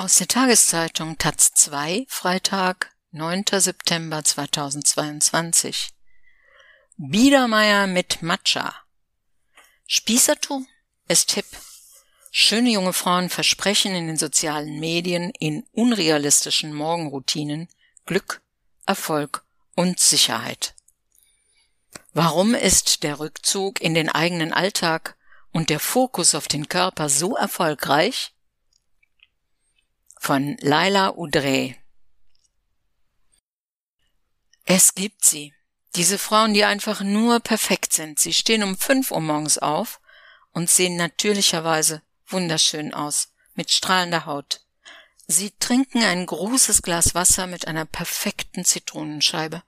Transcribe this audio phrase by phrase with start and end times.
[0.00, 3.44] Aus der Tageszeitung Taz 2, Freitag, 9.
[3.58, 5.90] September 2022.
[6.96, 8.74] Biedermeier mit Matcha.
[9.86, 10.66] Spießertum
[11.06, 11.44] ist hip.
[12.30, 17.68] Schöne junge Frauen versprechen in den sozialen Medien in unrealistischen Morgenroutinen
[18.06, 18.40] Glück,
[18.86, 19.44] Erfolg
[19.76, 20.74] und Sicherheit.
[22.14, 25.18] Warum ist der Rückzug in den eigenen Alltag
[25.52, 28.32] und der Fokus auf den Körper so erfolgreich?
[30.22, 31.74] Von Laila Udre
[34.66, 35.54] Es gibt sie.
[35.96, 38.18] Diese Frauen, die einfach nur perfekt sind.
[38.18, 39.98] Sie stehen um fünf Uhr morgens auf
[40.52, 44.60] und sehen natürlicherweise wunderschön aus, mit strahlender Haut.
[45.26, 49.62] Sie trinken ein großes Glas Wasser mit einer perfekten Zitronenscheibe.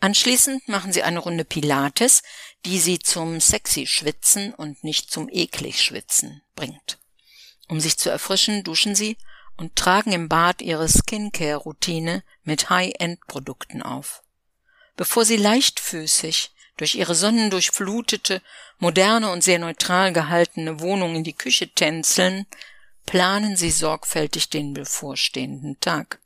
[0.00, 2.24] Anschließend machen sie eine Runde Pilates,
[2.64, 6.98] die sie zum sexy Schwitzen und nicht zum eklig Schwitzen bringt.
[7.68, 9.16] Um sich zu erfrischen, duschen sie
[9.56, 14.22] und tragen im Bad ihre Skincare-Routine mit High-End-Produkten auf.
[14.96, 18.42] Bevor sie leichtfüßig durch ihre sonnendurchflutete,
[18.78, 22.46] moderne und sehr neutral gehaltene Wohnung in die Küche tänzeln,
[23.06, 26.20] planen sie sorgfältig den bevorstehenden Tag.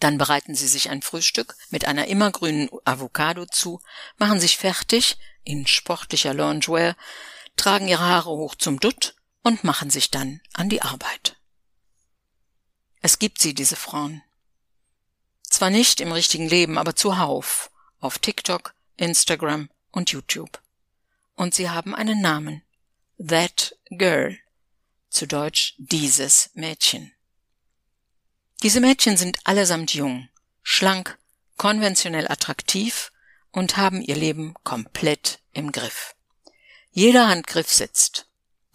[0.00, 3.80] Dann bereiten sie sich ein Frühstück mit einer immergrünen Avocado zu,
[4.16, 6.94] machen sich fertig in sportlicher Loungewear,
[7.56, 11.37] tragen ihre Haare hoch zum Dutt und machen sich dann an die Arbeit.
[13.00, 14.22] Es gibt sie, diese Frauen.
[15.42, 17.70] Zwar nicht im richtigen Leben, aber zuhauf.
[18.00, 20.60] Auf TikTok, Instagram und YouTube.
[21.34, 22.62] Und sie haben einen Namen.
[23.18, 24.38] That Girl.
[25.10, 27.12] Zu Deutsch dieses Mädchen.
[28.62, 30.28] Diese Mädchen sind allesamt jung,
[30.62, 31.16] schlank,
[31.56, 33.12] konventionell attraktiv
[33.52, 36.14] und haben ihr Leben komplett im Griff.
[36.90, 38.26] Jeder Handgriff sitzt.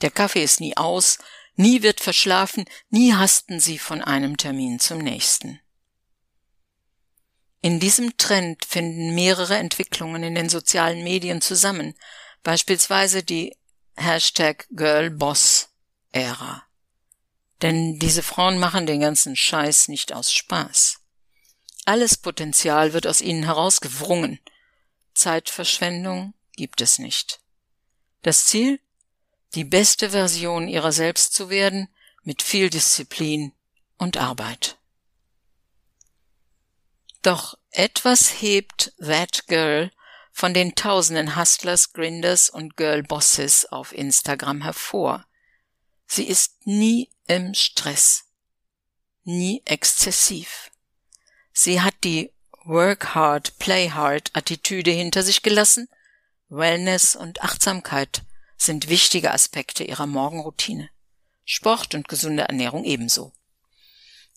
[0.02, 1.18] Der Kaffee ist nie aus,
[1.56, 5.60] nie wird verschlafen, nie hasten sie von einem Termin zum nächsten.
[7.62, 11.96] In diesem Trend finden mehrere Entwicklungen in den sozialen Medien zusammen,
[12.44, 13.56] beispielsweise die
[13.96, 16.64] Hashtag Girlboss-Ära.
[17.62, 21.00] Denn diese Frauen machen den ganzen Scheiß nicht aus Spaß.
[21.86, 24.40] Alles Potenzial wird aus ihnen herausgewrungen.
[25.14, 27.40] Zeitverschwendung gibt es nicht.
[28.24, 28.82] Das Ziel?
[29.56, 31.88] Die beste Version ihrer selbst zu werden,
[32.24, 33.54] mit viel Disziplin
[33.98, 34.78] und Arbeit.
[37.22, 39.92] Doch etwas hebt That Girl
[40.32, 45.26] von den tausenden Hustlers, Grinders und Girlbosses auf Instagram hervor.
[46.08, 48.26] Sie ist nie im Stress,
[49.24, 50.72] nie exzessiv.
[51.54, 52.34] Sie hat die
[52.66, 55.88] Work hard, play hard Attitüde hinter sich gelassen.
[56.50, 58.24] Wellness und Achtsamkeit
[58.64, 60.90] sind wichtige Aspekte ihrer Morgenroutine.
[61.46, 63.34] Sport und gesunde Ernährung ebenso.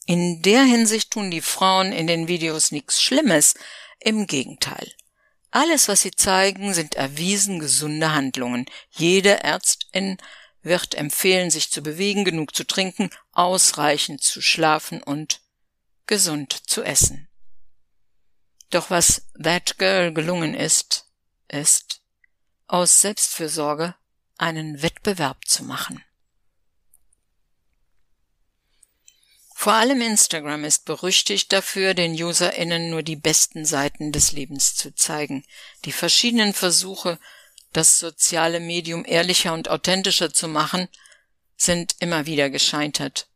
[0.06, 3.54] In der Hinsicht tun die Frauen in den Videos nichts Schlimmes,
[4.00, 4.92] im Gegenteil.
[5.50, 8.66] Alles, was sie zeigen, sind erwiesen gesunde Handlungen.
[8.90, 10.18] Jede Ärztin
[10.62, 15.40] wird empfehlen, sich zu bewegen, genug zu trinken, ausreichend zu schlafen und
[16.06, 17.28] gesund zu essen.
[18.70, 21.06] Doch was That Girl gelungen ist,
[21.48, 22.02] ist,
[22.66, 23.94] aus Selbstfürsorge
[24.38, 26.02] einen Wettbewerb zu machen.
[29.54, 34.94] Vor allem Instagram ist berüchtigt dafür, den UserInnen nur die besten Seiten des Lebens zu
[34.94, 35.44] zeigen.
[35.84, 37.18] Die verschiedenen Versuche,
[37.72, 40.88] das soziale Medium ehrlicher und authentischer zu machen,
[41.56, 43.28] sind immer wieder gescheitert.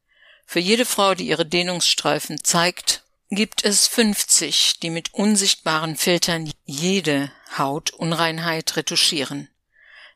[0.47, 7.32] Für jede Frau, die ihre Dehnungsstreifen zeigt, gibt es 50, die mit unsichtbaren Filtern jede
[7.56, 9.49] Hautunreinheit retuschieren.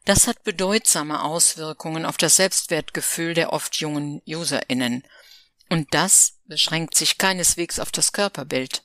[0.05, 5.05] Das hat bedeutsame Auswirkungen auf das Selbstwertgefühl der oft jungen UserInnen–
[5.71, 8.85] und das beschränkt sich keineswegs auf das Körperbild.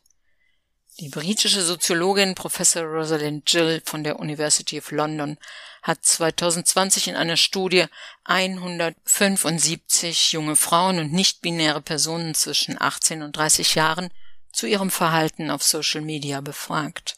[1.00, 5.38] Die britische Soziologin Professor Rosalind Gill von der University of London
[5.82, 7.86] hat 2020 in einer Studie
[8.26, 14.10] 175 junge Frauen und nicht-binäre Personen zwischen 18 und 30 Jahren
[14.52, 17.16] zu ihrem Verhalten auf Social Media befragt.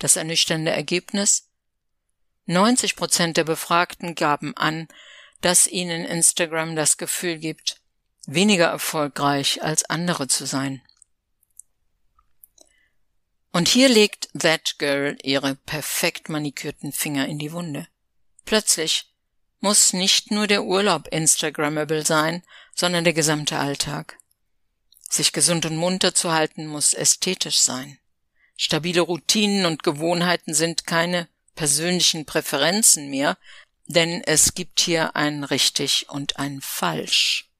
[0.00, 1.48] Das ernüchternde Ergebnis?
[2.46, 4.88] 90 Prozent der Befragten gaben an,
[5.40, 7.80] dass ihnen Instagram das Gefühl gibt,
[8.26, 10.82] weniger erfolgreich als andere zu sein.
[13.52, 17.86] Und hier legt That Girl ihre perfekt manikürten Finger in die Wunde.
[18.44, 19.14] Plötzlich
[19.60, 22.42] muss nicht nur der Urlaub Instagrammable sein,
[22.74, 24.18] sondern der gesamte Alltag.
[25.08, 27.98] Sich gesund und munter zu halten muss ästhetisch sein.
[28.56, 33.36] Stabile Routinen und Gewohnheiten sind keine persönlichen Präferenzen mehr,
[33.86, 37.50] denn es gibt hier ein richtig und ein falsch.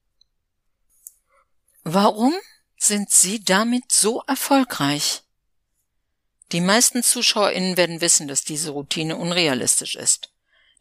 [1.83, 2.33] Warum
[2.77, 5.21] sind Sie damit so erfolgreich?
[6.51, 10.31] Die meisten ZuschauerInnen werden wissen, dass diese Routine unrealistisch ist.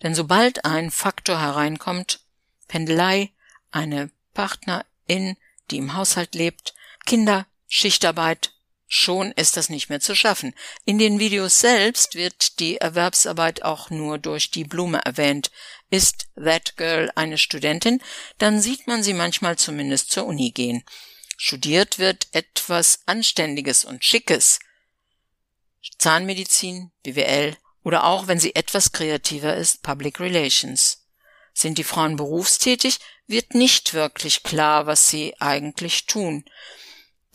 [0.02, 2.20] Denn sobald ein Faktor hereinkommt,
[2.68, 3.32] Pendelei,
[3.70, 5.36] eine Partnerin,
[5.70, 6.74] die im Haushalt lebt,
[7.06, 8.53] Kinder, Schichtarbeit,
[8.94, 10.54] schon ist das nicht mehr zu schaffen.
[10.84, 15.50] In den Videos selbst wird die Erwerbsarbeit auch nur durch die Blume erwähnt.
[15.90, 18.00] Ist that girl eine Studentin,
[18.38, 20.84] dann sieht man sie manchmal zumindest zur Uni gehen.
[21.36, 24.60] Studiert wird etwas Anständiges und Schickes.
[25.98, 31.04] Zahnmedizin, BWL oder auch, wenn sie etwas kreativer ist, Public Relations.
[31.52, 36.44] Sind die Frauen berufstätig, wird nicht wirklich klar, was sie eigentlich tun.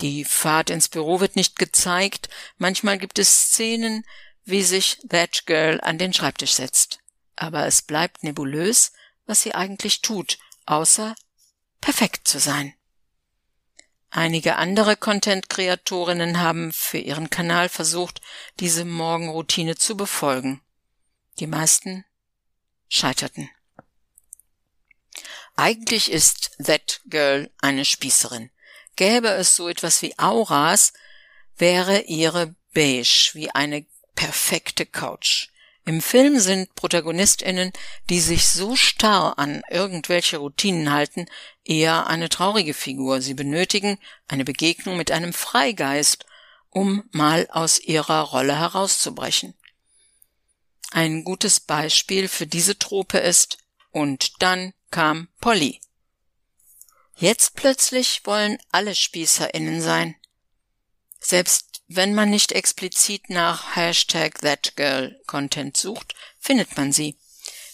[0.02, 4.06] Die Fahrt ins Büro wird nicht gezeigt, manchmal gibt es Szenen,
[4.46, 7.00] wie sich That Girl an den Schreibtisch setzt.
[7.36, 8.94] Aber es bleibt nebulös,
[9.26, 11.16] was sie eigentlich tut, außer
[11.82, 12.74] perfekt zu sein.
[14.10, 18.22] Einige andere Content-Kreatorinnen haben für ihren Kanal versucht,
[18.60, 20.62] diese Morgenroutine zu befolgen.
[21.40, 22.06] Die meisten
[22.88, 23.52] scheiterten.
[25.56, 28.50] Eigentlich ist That Girl eine Spießerin.
[29.00, 30.92] Gäbe es so etwas wie Auras,
[31.56, 35.48] wäre ihre beige wie eine perfekte Couch.
[35.86, 37.72] Im Film sind Protagonistinnen,
[38.10, 41.28] die sich so starr an irgendwelche Routinen halten,
[41.64, 43.22] eher eine traurige Figur.
[43.22, 46.26] Sie benötigen eine Begegnung mit einem Freigeist,
[46.70, 49.54] um mal aus ihrer Rolle herauszubrechen.
[50.92, 53.60] Ein gutes Beispiel für diese Trope ist
[53.92, 55.80] Und dann kam Polly.
[57.20, 60.16] Jetzt plötzlich wollen alle SpießerInnen sein.
[61.20, 67.18] Selbst wenn man nicht explizit nach Hashtag ThatGirl-Content sucht, findet man sie.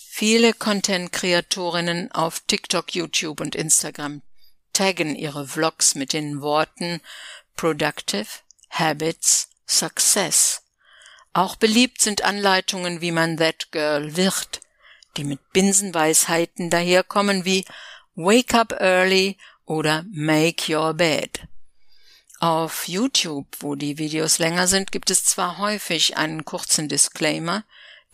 [0.09, 4.21] Viele Content-Kreatorinnen auf TikTok, YouTube und Instagram
[4.73, 7.01] taggen ihre Vlogs mit den Worten
[7.55, 8.27] Productive,
[8.69, 10.63] Habits, Success.
[11.33, 14.61] Auch beliebt sind Anleitungen, wie man That Girl wird,
[15.17, 17.65] die mit Binsenweisheiten daherkommen wie
[18.15, 21.47] Wake up early oder Make your bed.
[22.39, 27.65] Auf YouTube, wo die Videos länger sind, gibt es zwar häufig einen kurzen Disclaimer,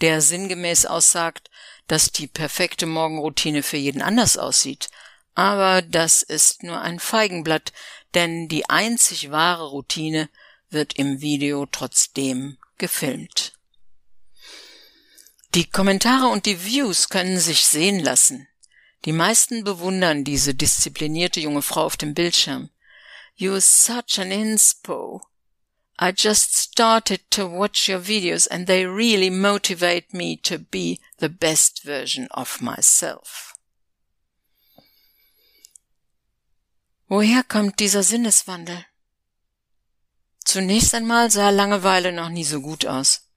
[0.01, 1.51] der sinngemäß aussagt,
[1.86, 4.89] dass die perfekte Morgenroutine für jeden anders aussieht,
[5.36, 7.71] aber das ist nur ein Feigenblatt,
[8.15, 10.30] denn die einzig wahre Routine
[10.71, 13.53] wird im Video trotzdem gefilmt.
[15.53, 18.48] Die Kommentare und die Views können sich sehen lassen.
[19.06, 22.69] Die meisten bewundern diese disziplinierte junge Frau auf dem Bildschirm.
[23.38, 25.21] You're such an inspo.
[26.00, 31.30] I just started to watch your videos and they really motivate me to be the
[31.30, 33.56] best version of myself.
[37.07, 38.86] Woher kommt dieser Sinneswandel?
[40.45, 43.27] Zunächst einmal sah Langeweile noch nie so gut aus.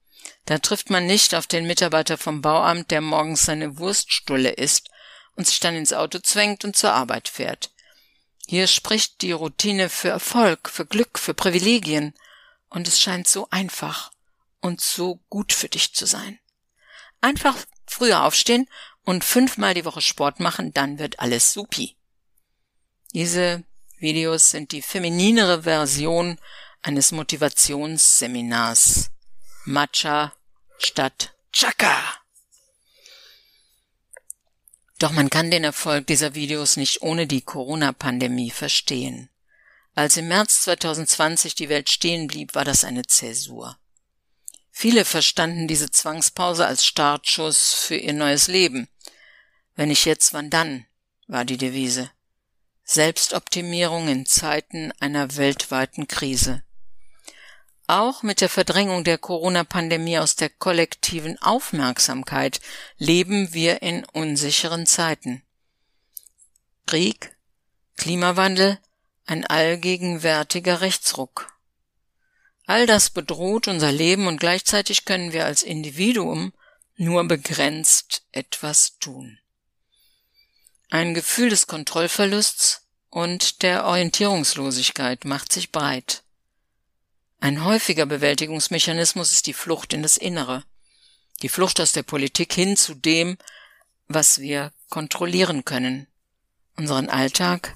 [0.45, 4.89] Da trifft man nicht auf den Mitarbeiter vom Bauamt, der morgens seine Wurststulle isst
[5.35, 7.71] und sich dann ins Auto zwängt und zur Arbeit fährt.
[8.47, 12.13] Hier spricht die Routine für Erfolg, für Glück, für Privilegien,
[12.69, 14.11] und es scheint so einfach
[14.61, 16.39] und so gut für dich zu sein.
[17.21, 17.55] Einfach
[17.87, 18.67] früher aufstehen
[19.03, 21.95] und fünfmal die Woche Sport machen, dann wird alles supi.
[23.13, 23.63] Diese
[23.97, 26.37] Videos sind die femininere Version
[26.81, 29.09] eines Motivationsseminars.
[29.63, 30.33] Matcha
[30.77, 32.14] statt Chaka.
[35.05, 39.29] Doch man kann den Erfolg dieser Videos nicht ohne die Corona-Pandemie verstehen.
[39.93, 43.77] Als im März 2020 die Welt stehen blieb, war das eine Zäsur.
[44.71, 48.87] Viele verstanden diese Zwangspause als Startschuss für ihr neues Leben.
[49.75, 50.87] Wenn nicht jetzt, wann dann,
[51.27, 52.09] war die Devise.
[52.83, 56.63] Selbstoptimierung in Zeiten einer weltweiten Krise.
[57.87, 62.59] Auch mit der Verdrängung der Corona-Pandemie aus der kollektiven Aufmerksamkeit
[62.97, 65.43] leben wir in unsicheren Zeiten.
[66.87, 67.35] Krieg,
[67.97, 68.79] Klimawandel,
[69.25, 71.51] ein allgegenwärtiger Rechtsruck.
[72.65, 76.53] All das bedroht unser Leben und gleichzeitig können wir als Individuum
[76.95, 79.39] nur begrenzt etwas tun.
[80.89, 86.24] Ein Gefühl des Kontrollverlusts und der Orientierungslosigkeit macht sich breit.
[87.39, 90.63] Ein häufiger Bewältigungsmechanismus ist die Flucht in das Innere,
[91.41, 93.37] die Flucht aus der Politik hin zu dem,
[94.07, 96.07] was wir kontrollieren können,
[96.75, 97.73] unseren Alltag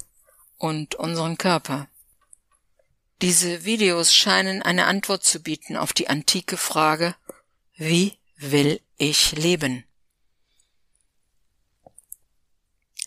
[0.58, 1.88] und unseren Körper.
[3.22, 7.14] Diese Videos scheinen eine Antwort zu bieten auf die antike Frage,
[7.76, 9.84] wie will ich leben?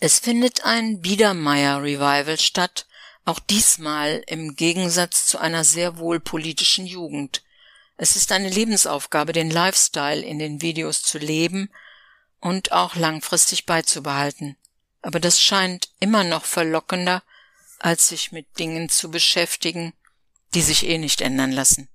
[0.00, 2.86] Es findet ein Biedermeier Revival statt,
[3.24, 7.42] Auch diesmal im Gegensatz zu einer sehr wohl politischen Jugend.
[7.96, 11.70] Es ist eine Lebensaufgabe, den Lifestyle in den Videos zu leben
[12.40, 14.56] und auch langfristig beizubehalten.
[15.00, 17.22] Aber das scheint immer noch verlockender,
[17.78, 19.94] als sich mit Dingen zu beschäftigen,
[20.54, 21.88] die sich eh nicht ändern lassen.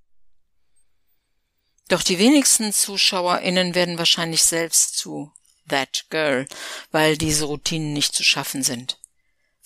[1.89, 5.31] Doch die wenigsten ZuschauerInnen werden wahrscheinlich selbst zu
[5.67, 6.47] That Girl,
[6.91, 8.99] weil diese Routinen nicht zu schaffen sind.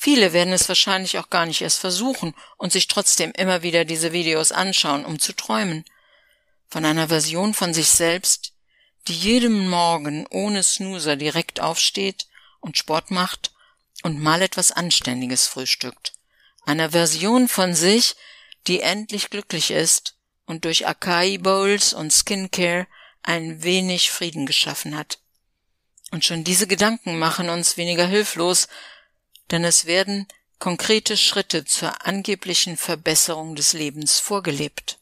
[0.03, 4.11] Viele werden es wahrscheinlich auch gar nicht erst versuchen und sich trotzdem immer wieder diese
[4.11, 5.85] Videos anschauen, um zu träumen.
[6.67, 8.51] Von einer Version von sich selbst,
[9.07, 12.27] die jedem Morgen ohne Snoozer direkt aufsteht
[12.59, 13.53] und Sport macht
[14.01, 16.11] und mal etwas Anständiges frühstückt.
[16.65, 18.17] Einer Version von sich,
[18.67, 22.87] die endlich glücklich ist und durch Acai Bowls und Skincare
[23.21, 25.19] ein wenig Frieden geschaffen hat.
[26.11, 28.67] Und schon diese Gedanken machen uns weniger hilflos,
[29.51, 30.27] denn es werden
[30.59, 34.99] konkrete Schritte zur angeblichen Verbesserung des Lebens vorgelebt.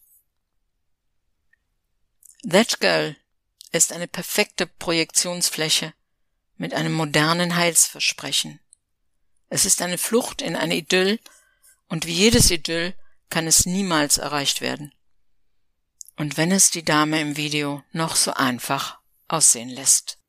[2.49, 3.15] That Girl
[3.71, 5.93] ist eine perfekte Projektionsfläche
[6.57, 8.59] mit einem modernen Heilsversprechen.
[9.49, 11.19] Es ist eine Flucht in ein Idyll,
[11.87, 12.95] und wie jedes Idyll
[13.29, 14.93] kann es niemals erreicht werden.
[16.15, 20.20] Und wenn es die Dame im Video noch so einfach aussehen lässt.